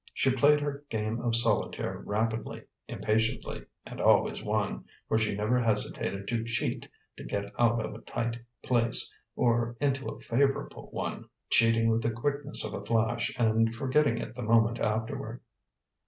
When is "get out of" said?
7.23-7.93